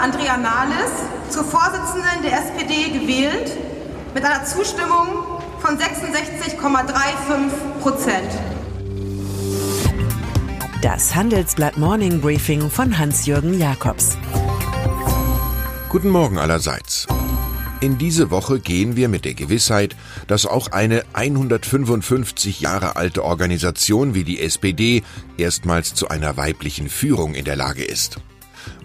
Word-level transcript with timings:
Andrea 0.00 0.36
Nahles 0.36 0.92
zur 1.28 1.44
Vorsitzenden 1.44 2.22
der 2.22 2.38
SPD 2.38 2.90
gewählt 2.90 3.56
mit 4.14 4.24
einer 4.24 4.44
Zustimmung 4.44 5.08
von 5.58 5.76
66,35 5.76 7.80
Prozent. 7.80 8.30
Das 10.82 11.16
Handelsblatt 11.16 11.78
Morning 11.78 12.20
Briefing 12.20 12.70
von 12.70 12.96
Hans-Jürgen 12.96 13.58
Jakobs. 13.58 14.16
Guten 15.88 16.10
Morgen 16.10 16.38
allerseits. 16.38 17.08
In 17.80 17.98
diese 17.98 18.30
Woche 18.30 18.60
gehen 18.60 18.94
wir 18.94 19.08
mit 19.08 19.24
der 19.24 19.34
Gewissheit, 19.34 19.96
dass 20.28 20.46
auch 20.46 20.70
eine 20.70 21.02
155 21.12 22.60
Jahre 22.60 22.94
alte 22.94 23.24
Organisation 23.24 24.14
wie 24.14 24.24
die 24.24 24.40
SPD 24.40 25.02
erstmals 25.36 25.94
zu 25.94 26.08
einer 26.08 26.36
weiblichen 26.36 26.88
Führung 26.88 27.34
in 27.34 27.44
der 27.44 27.56
Lage 27.56 27.84
ist. 27.84 28.20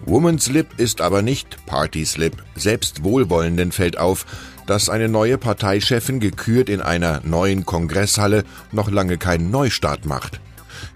Woman's 0.04 0.48
Lip 0.48 0.68
ist 0.78 1.00
aber 1.00 1.22
nicht 1.22 1.66
Party's 1.66 2.16
Lip. 2.16 2.42
Selbst 2.54 3.04
Wohlwollenden 3.04 3.72
fällt 3.72 3.98
auf, 3.98 4.26
dass 4.66 4.88
eine 4.88 5.08
neue 5.08 5.38
Parteichefin 5.38 6.20
gekürt 6.20 6.68
in 6.68 6.80
einer 6.80 7.20
neuen 7.24 7.66
Kongresshalle 7.66 8.44
noch 8.72 8.90
lange 8.90 9.18
keinen 9.18 9.50
Neustart 9.50 10.06
macht. 10.06 10.40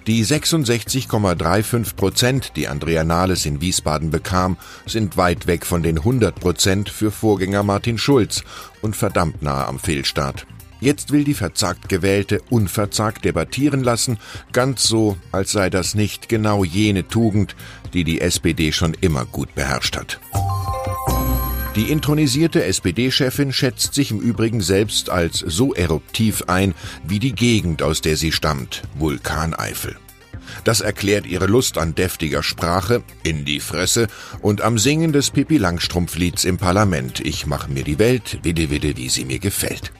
Die 0.06 0.24
66,35 0.24 1.94
Prozent, 1.94 2.52
die 2.56 2.68
Andrea 2.68 3.04
Nahles 3.04 3.46
in 3.46 3.60
Wiesbaden 3.60 4.10
bekam, 4.10 4.56
sind 4.86 5.16
weit 5.16 5.46
weg 5.46 5.66
von 5.66 5.82
den 5.82 5.98
100 5.98 6.34
Prozent 6.34 6.88
für 6.88 7.10
Vorgänger 7.10 7.62
Martin 7.62 7.98
Schulz 7.98 8.42
und 8.80 8.96
verdammt 8.96 9.42
nahe 9.42 9.66
am 9.66 9.78
Fehlstart. 9.78 10.46
Jetzt 10.80 11.10
will 11.10 11.24
die 11.24 11.34
verzagt 11.34 11.88
Gewählte 11.88 12.40
unverzagt 12.50 13.24
debattieren 13.24 13.82
lassen, 13.82 14.18
ganz 14.52 14.84
so, 14.84 15.16
als 15.32 15.52
sei 15.52 15.70
das 15.70 15.94
nicht 15.94 16.28
genau 16.28 16.62
jene 16.64 17.08
Tugend, 17.08 17.56
die 17.92 18.04
die 18.04 18.20
SPD 18.20 18.72
schon 18.72 18.94
immer 19.00 19.24
gut 19.24 19.54
beherrscht 19.54 19.96
hat. 19.96 20.20
Die 21.74 21.92
intronisierte 21.92 22.64
SPD-Chefin 22.64 23.52
schätzt 23.52 23.94
sich 23.94 24.10
im 24.10 24.20
Übrigen 24.20 24.60
selbst 24.60 25.10
als 25.10 25.38
so 25.38 25.74
eruptiv 25.74 26.44
ein 26.46 26.74
wie 27.06 27.18
die 27.18 27.34
Gegend, 27.34 27.82
aus 27.82 28.00
der 28.00 28.16
sie 28.16 28.32
stammt, 28.32 28.82
Vulkaneifel. 28.96 29.96
Das 30.64 30.80
erklärt 30.80 31.26
ihre 31.26 31.46
Lust 31.46 31.78
an 31.78 31.94
deftiger 31.94 32.42
Sprache, 32.42 33.02
in 33.22 33.44
die 33.44 33.60
Fresse 33.60 34.08
und 34.40 34.60
am 34.62 34.78
Singen 34.78 35.12
des 35.12 35.30
Pippi 35.30 35.58
Langstrumpf-Lieds 35.58 36.44
im 36.44 36.56
Parlament. 36.56 37.20
Ich 37.20 37.46
mache 37.46 37.70
mir 37.70 37.84
die 37.84 37.98
Welt, 37.98 38.40
widde 38.42 38.70
widde, 38.70 38.96
wie 38.96 39.08
sie 39.08 39.24
mir 39.24 39.38
gefällt. 39.38 39.92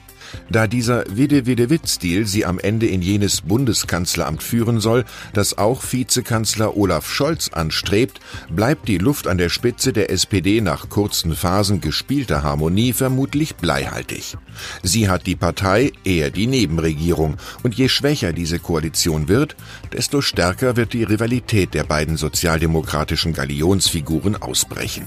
Da 0.49 0.67
dieser 0.67 1.03
Widde-Widde-Witt-Stil 1.09 2.25
sie 2.25 2.45
am 2.45 2.59
Ende 2.59 2.87
in 2.87 3.01
jenes 3.01 3.41
Bundeskanzleramt 3.41 4.43
führen 4.43 4.79
soll, 4.79 5.05
das 5.33 5.57
auch 5.57 5.83
Vizekanzler 5.83 6.75
Olaf 6.75 7.09
Scholz 7.09 7.49
anstrebt, 7.49 8.19
bleibt 8.49 8.87
die 8.87 8.97
Luft 8.97 9.27
an 9.27 9.37
der 9.37 9.49
Spitze 9.49 9.93
der 9.93 10.09
SPD 10.09 10.61
nach 10.61 10.89
kurzen 10.89 11.35
Phasen 11.35 11.81
gespielter 11.81 12.43
Harmonie 12.43 12.93
vermutlich 12.93 13.55
bleihaltig. 13.55 14.37
Sie 14.83 15.09
hat 15.09 15.27
die 15.27 15.35
Partei, 15.35 15.91
eher 16.03 16.29
die 16.29 16.47
Nebenregierung, 16.47 17.37
und 17.63 17.75
je 17.75 17.89
schwächer 17.89 18.33
diese 18.33 18.59
Koalition 18.59 19.27
wird, 19.27 19.55
desto 19.93 20.21
stärker 20.21 20.75
wird 20.75 20.93
die 20.93 21.03
Rivalität 21.03 21.73
der 21.73 21.83
beiden 21.83 22.17
sozialdemokratischen 22.17 23.33
Galionsfiguren 23.33 24.35
ausbrechen. 24.35 25.05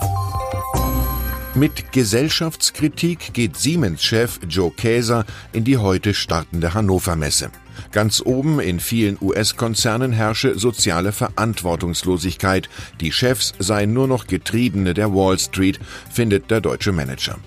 Mit 1.55 1.92
Gesellschaftskritik 1.92 3.34
geht 3.34 3.58
Siemens-Chef 3.58 4.41
Joe 4.48 4.70
Käser 4.70 5.27
in 5.53 5.64
die 5.64 5.77
heute 5.77 6.14
startende 6.14 6.72
Hannover 6.72 7.14
Messe. 7.14 7.50
Ganz 7.91 8.22
oben 8.25 8.59
in 8.59 8.81
vielen 8.81 9.19
US-Konzernen 9.20 10.12
herrsche 10.12 10.59
soziale 10.59 11.12
Verantwortungslosigkeit. 11.12 12.70
Die 13.00 13.12
Chefs 13.12 13.53
seien 13.59 13.92
nur 13.92 14.09
noch 14.09 14.28
Getriebene 14.28 14.94
der 14.94 15.12
Wall 15.12 15.39
Street, 15.39 15.78
findet 16.11 16.50
der 16.50 16.62
deutsche 16.62 16.91
Manager. 16.91 17.39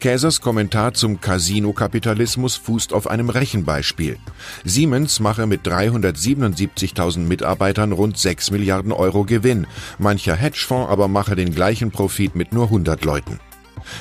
Käsers 0.00 0.40
Kommentar 0.40 0.94
zum 0.94 1.20
Casino-Kapitalismus 1.20 2.56
fußt 2.56 2.92
auf 2.92 3.08
einem 3.08 3.30
Rechenbeispiel. 3.30 4.18
Siemens 4.64 5.20
mache 5.20 5.46
mit 5.46 5.66
377.000 5.66 7.20
Mitarbeitern 7.20 7.92
rund 7.92 8.18
6 8.18 8.50
Milliarden 8.50 8.92
Euro 8.92 9.24
Gewinn. 9.24 9.66
Mancher 9.98 10.36
Hedgefonds 10.36 10.90
aber 10.90 11.08
mache 11.08 11.36
den 11.36 11.54
gleichen 11.54 11.90
Profit 11.90 12.34
mit 12.34 12.52
nur 12.52 12.64
100 12.64 13.04
Leuten. 13.04 13.40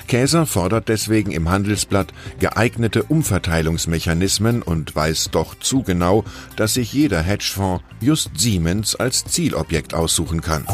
Käser 0.07 0.45
fordert 0.45 0.89
deswegen 0.89 1.31
im 1.31 1.49
Handelsblatt 1.49 2.13
geeignete 2.39 3.03
Umverteilungsmechanismen 3.03 4.61
und 4.61 4.95
weiß 4.95 5.29
doch 5.31 5.55
zu 5.59 5.83
genau, 5.83 6.23
dass 6.55 6.75
sich 6.75 6.93
jeder 6.93 7.21
Hedgefonds 7.21 7.83
just 8.01 8.31
Siemens 8.37 8.95
als 8.95 9.25
Zielobjekt 9.25 9.93
aussuchen 9.93 10.41
kann. 10.41 10.65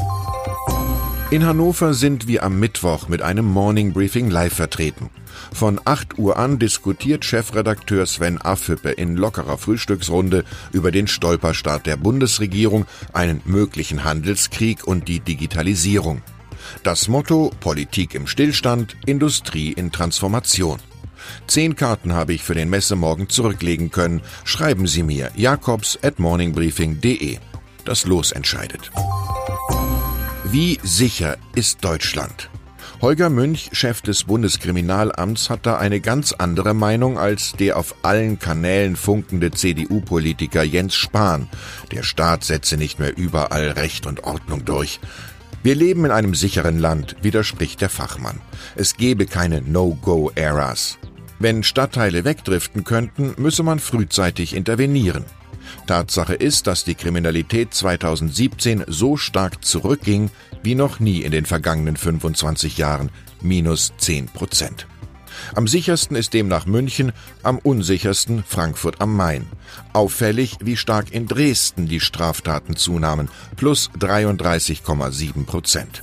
In 1.33 1.47
Hannover 1.47 1.95
sind 1.95 2.27
wir 2.27 2.43
am 2.43 2.59
Mittwoch 2.59 3.07
mit 3.07 3.23
einem 3.23 3.45
Morning 3.45 3.91
Briefing 3.91 4.29
live 4.29 4.53
vertreten. 4.53 5.09
Von 5.51 5.81
8 5.83 6.19
Uhr 6.19 6.37
an 6.37 6.59
diskutiert 6.59 7.25
Chefredakteur 7.25 8.05
Sven 8.05 8.39
Affüppe 8.39 8.91
in 8.91 9.15
lockerer 9.17 9.57
Frühstücksrunde 9.57 10.43
über 10.73 10.91
den 10.91 11.07
Stolperstart 11.07 11.87
der 11.87 11.97
Bundesregierung, 11.97 12.85
einen 13.13 13.41
möglichen 13.45 14.03
Handelskrieg 14.03 14.85
und 14.85 15.07
die 15.07 15.21
Digitalisierung. 15.21 16.21
Das 16.83 17.07
Motto 17.07 17.51
Politik 17.59 18.15
im 18.15 18.27
Stillstand, 18.27 18.95
Industrie 19.05 19.71
in 19.71 19.91
Transformation. 19.91 20.79
Zehn 21.47 21.75
Karten 21.75 22.13
habe 22.13 22.33
ich 22.33 22.43
für 22.43 22.55
den 22.55 22.69
Messemorgen 22.69 23.29
zurücklegen 23.29 23.91
können. 23.91 24.21
Schreiben 24.43 24.87
Sie 24.87 25.03
mir 25.03 25.31
jakobs 25.35 25.97
at 26.01 26.19
morningbriefing.de. 26.19 27.37
Das 27.85 28.05
Los 28.05 28.31
entscheidet. 28.31 28.91
Wie 30.45 30.79
sicher 30.83 31.37
ist 31.55 31.83
Deutschland? 31.83 32.49
Holger 33.01 33.29
Münch, 33.29 33.69
Chef 33.73 34.01
des 34.01 34.23
Bundeskriminalamts, 34.23 35.49
hat 35.49 35.65
da 35.65 35.77
eine 35.77 35.99
ganz 35.99 36.31
andere 36.31 36.73
Meinung 36.73 37.17
als 37.17 37.51
der 37.51 37.75
auf 37.75 37.95
allen 38.01 38.39
Kanälen 38.39 38.95
funkende 38.95 39.51
CDU-Politiker 39.51 40.63
Jens 40.63 40.95
Spahn. 40.95 41.49
Der 41.91 42.03
Staat 42.03 42.45
setze 42.45 42.77
nicht 42.77 42.99
mehr 42.99 43.17
überall 43.17 43.71
Recht 43.71 44.05
und 44.05 44.23
Ordnung 44.23 44.63
durch. 44.63 45.01
Wir 45.63 45.75
leben 45.75 46.03
in 46.03 46.11
einem 46.11 46.35
sicheren 46.35 46.77
Land, 46.77 47.15
widerspricht 47.21 47.79
der 47.79 47.89
Fachmann. 47.89 48.41
Es 48.75 48.97
gebe 48.97 49.25
keine 49.25 49.61
No-Go-Eras. 49.61 50.97
Wenn 51.39 51.63
Stadtteile 51.63 52.25
wegdriften 52.25 52.83
könnten, 52.83 53.33
müsse 53.37 53.63
man 53.63 53.79
frühzeitig 53.79 54.55
intervenieren. 54.55 55.23
Tatsache 55.87 56.33
ist, 56.33 56.67
dass 56.67 56.83
die 56.83 56.95
Kriminalität 56.95 57.73
2017 57.73 58.83
so 58.87 59.15
stark 59.15 59.63
zurückging 59.63 60.29
wie 60.63 60.75
noch 60.75 60.99
nie 60.99 61.21
in 61.21 61.31
den 61.31 61.45
vergangenen 61.45 61.95
25 61.95 62.77
Jahren, 62.77 63.09
minus 63.41 63.93
10 63.97 64.27
Prozent. 64.27 64.87
Am 65.55 65.67
sichersten 65.67 66.15
ist 66.15 66.33
demnach 66.33 66.65
München, 66.65 67.11
am 67.43 67.59
unsichersten 67.59 68.43
Frankfurt 68.47 69.01
am 69.01 69.15
Main. 69.15 69.47
Auffällig, 69.93 70.57
wie 70.61 70.77
stark 70.77 71.11
in 71.11 71.27
Dresden 71.27 71.87
die 71.87 71.99
Straftaten 71.99 72.75
zunahmen, 72.75 73.29
plus 73.55 73.89
33,7 73.99 75.45
Prozent. 75.45 76.01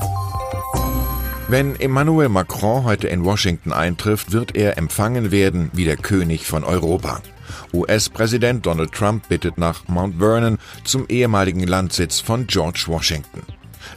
Wenn 1.48 1.74
Emmanuel 1.80 2.28
Macron 2.28 2.84
heute 2.84 3.08
in 3.08 3.24
Washington 3.24 3.72
eintrifft, 3.72 4.30
wird 4.30 4.54
er 4.54 4.78
empfangen 4.78 5.32
werden 5.32 5.70
wie 5.72 5.84
der 5.84 5.96
König 5.96 6.46
von 6.46 6.62
Europa. 6.62 7.20
US-Präsident 7.72 8.64
Donald 8.66 8.92
Trump 8.92 9.28
bittet 9.28 9.58
nach 9.58 9.88
Mount 9.88 10.18
Vernon 10.18 10.58
zum 10.84 11.06
ehemaligen 11.08 11.66
Landsitz 11.66 12.20
von 12.20 12.46
George 12.46 12.84
Washington. 12.86 13.42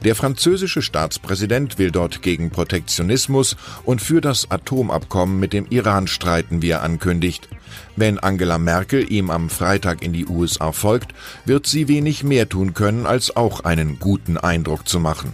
Der 0.04 0.16
französische 0.16 0.82
Staatspräsident 0.82 1.78
will 1.78 1.92
dort 1.92 2.22
gegen 2.22 2.50
Protektionismus 2.50 3.56
und 3.86 4.02
für 4.02 4.22
das 4.22 4.52
Atomabkommen 4.52 5.40
mit 5.40 5.54
dem 5.54 5.68
Iran 5.70 6.08
streiten, 6.08 6.62
wie 6.62 6.70
er 6.70 6.84
ankündigt. 6.84 7.50
Wenn 7.96 8.20
Angela 8.20 8.58
Merkel 8.58 9.12
ihm 9.12 9.30
am 9.30 9.50
Freitag 9.50 10.02
in 10.04 10.14
die 10.14 10.26
USA 10.26 10.72
folgt, 10.72 11.14
wird 11.46 11.68
sie 11.68 11.88
wenig 11.88 12.24
mehr 12.24 12.50
tun 12.50 12.74
können, 12.74 13.06
als 13.06 13.36
auch 13.36 13.62
einen 13.62 14.00
guten 14.00 14.38
Eindruck 14.38 14.88
zu 14.88 15.00
machen. 15.00 15.34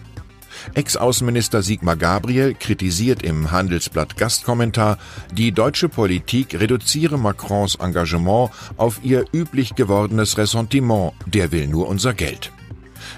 Ex-Außenminister 0.73 1.61
Sigmar 1.61 1.95
Gabriel 1.95 2.53
kritisiert 2.53 3.23
im 3.23 3.51
Handelsblatt 3.51 4.17
Gastkommentar, 4.17 4.97
die 5.31 5.51
deutsche 5.51 5.89
Politik 5.89 6.59
reduziere 6.59 7.17
Macrons 7.17 7.75
Engagement 7.75 8.51
auf 8.77 8.99
ihr 9.03 9.25
üblich 9.33 9.75
gewordenes 9.75 10.37
Ressentiment, 10.37 11.13
der 11.25 11.51
will 11.51 11.67
nur 11.67 11.87
unser 11.87 12.13
Geld. 12.13 12.51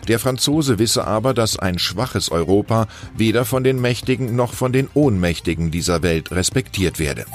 Der 0.07 0.19
Franzose 0.19 0.80
wisse 0.80 1.06
aber, 1.06 1.33
dass 1.33 1.57
ein 1.57 1.80
schwaches 1.80 2.31
Europa 2.31 2.88
weder 3.16 3.45
von 3.45 3.63
den 3.63 3.81
Mächtigen 3.81 4.36
noch 4.36 4.54
von 4.54 4.74
den 4.74 4.88
Ohnmächtigen 4.94 5.72
dieser 5.72 6.04
Welt 6.04 6.31
respektiert 6.31 7.00
werde. 7.00 7.25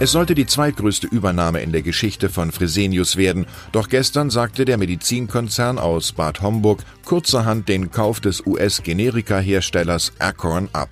Es 0.00 0.12
sollte 0.12 0.36
die 0.36 0.46
zweitgrößte 0.46 1.08
Übernahme 1.08 1.60
in 1.60 1.72
der 1.72 1.82
Geschichte 1.82 2.28
von 2.28 2.52
Fresenius 2.52 3.16
werden, 3.16 3.46
doch 3.72 3.88
gestern 3.88 4.30
sagte 4.30 4.64
der 4.64 4.78
Medizinkonzern 4.78 5.78
aus 5.78 6.12
Bad 6.12 6.40
Homburg 6.40 6.84
kurzerhand 7.04 7.68
den 7.68 7.90
Kauf 7.90 8.20
des 8.20 8.46
US-Generika-Herstellers 8.46 10.12
Acorn 10.20 10.68
ab. 10.72 10.90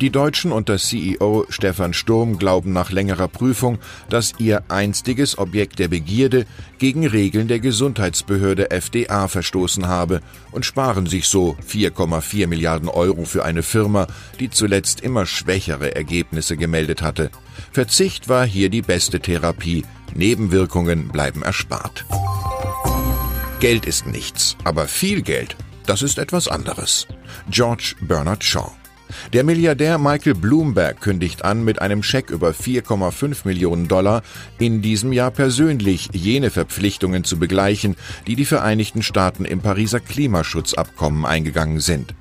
Die 0.00 0.10
Deutschen 0.10 0.52
unter 0.52 0.78
CEO 0.78 1.46
Stefan 1.48 1.92
Sturm 1.92 2.38
glauben 2.38 2.72
nach 2.72 2.92
längerer 2.92 3.26
Prüfung, 3.26 3.78
dass 4.08 4.34
ihr 4.38 4.62
einstiges 4.68 5.38
Objekt 5.38 5.80
der 5.80 5.88
Begierde 5.88 6.46
gegen 6.78 7.04
Regeln 7.04 7.48
der 7.48 7.58
Gesundheitsbehörde 7.58 8.70
FDA 8.70 9.26
verstoßen 9.26 9.88
habe 9.88 10.20
und 10.52 10.64
sparen 10.64 11.06
sich 11.06 11.26
so 11.26 11.56
4,4 11.68 12.46
Milliarden 12.46 12.88
Euro 12.88 13.24
für 13.24 13.44
eine 13.44 13.64
Firma, 13.64 14.06
die 14.38 14.50
zuletzt 14.50 15.00
immer 15.00 15.26
schwächere 15.26 15.96
Ergebnisse 15.96 16.56
gemeldet 16.56 17.02
hatte. 17.02 17.30
Verzicht 17.72 18.28
war 18.28 18.46
hier 18.46 18.70
die 18.70 18.82
beste 18.82 19.18
Therapie, 19.18 19.84
Nebenwirkungen 20.14 21.08
bleiben 21.08 21.42
erspart. 21.42 22.04
Geld 23.58 23.84
ist 23.84 24.06
nichts, 24.06 24.56
aber 24.62 24.86
viel 24.86 25.22
Geld, 25.22 25.56
das 25.86 26.02
ist 26.02 26.18
etwas 26.18 26.46
anderes. 26.46 27.08
George 27.50 27.96
Bernard 28.00 28.44
Shaw 28.44 28.70
der 29.32 29.44
Milliardär 29.44 29.98
Michael 29.98 30.34
Bloomberg 30.34 31.00
kündigt 31.00 31.44
an, 31.44 31.64
mit 31.64 31.80
einem 31.80 32.02
Scheck 32.02 32.30
über 32.30 32.50
4,5 32.50 33.38
Millionen 33.44 33.88
Dollar 33.88 34.22
in 34.58 34.82
diesem 34.82 35.12
Jahr 35.12 35.30
persönlich 35.30 36.08
jene 36.12 36.50
Verpflichtungen 36.50 37.24
zu 37.24 37.38
begleichen, 37.38 37.96
die 38.26 38.36
die 38.36 38.44
Vereinigten 38.44 39.02
Staaten 39.02 39.44
im 39.44 39.60
Pariser 39.60 40.00
Klimaschutzabkommen 40.00 41.24
eingegangen 41.24 41.80
sind. 41.80 42.14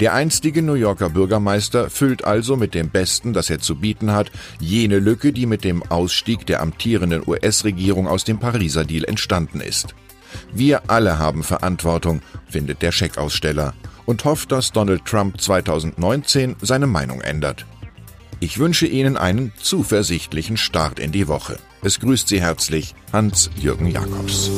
Der 0.00 0.14
einstige 0.14 0.62
New 0.62 0.74
Yorker 0.74 1.10
Bürgermeister 1.10 1.90
füllt 1.90 2.24
also 2.24 2.56
mit 2.56 2.74
dem 2.74 2.90
Besten, 2.90 3.32
das 3.32 3.50
er 3.50 3.58
zu 3.58 3.76
bieten 3.76 4.12
hat, 4.12 4.30
jene 4.60 4.98
Lücke, 4.98 5.32
die 5.32 5.46
mit 5.46 5.64
dem 5.64 5.82
Ausstieg 5.82 6.46
der 6.46 6.60
amtierenden 6.60 7.22
US-Regierung 7.26 8.06
aus 8.06 8.24
dem 8.24 8.38
Pariser 8.38 8.84
Deal 8.84 9.04
entstanden 9.04 9.60
ist. 9.60 9.94
Wir 10.52 10.90
alle 10.90 11.18
haben 11.18 11.42
Verantwortung, 11.42 12.22
findet 12.48 12.82
der 12.82 12.92
Scheckaussteller 12.92 13.74
und 14.06 14.24
hofft, 14.24 14.52
dass 14.52 14.72
Donald 14.72 15.04
Trump 15.04 15.40
2019 15.40 16.56
seine 16.60 16.86
Meinung 16.86 17.20
ändert. 17.20 17.66
Ich 18.40 18.58
wünsche 18.58 18.86
Ihnen 18.86 19.16
einen 19.16 19.52
zuversichtlichen 19.56 20.56
Start 20.56 20.98
in 20.98 21.12
die 21.12 21.28
Woche. 21.28 21.58
Es 21.82 22.00
grüßt 22.00 22.28
Sie 22.28 22.40
herzlich 22.40 22.94
Hans-Jürgen 23.12 23.88
Jakobs. 23.88 24.50